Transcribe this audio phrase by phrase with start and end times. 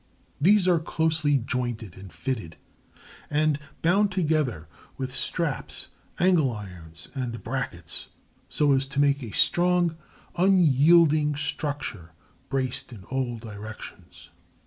[0.41, 2.57] These are closely jointed and fitted,
[3.29, 5.89] and bound together with straps,
[6.19, 8.07] angle irons, and brackets,
[8.49, 9.95] so as to make a strong
[10.37, 12.13] unyielding structure
[12.49, 14.31] braced in all directions.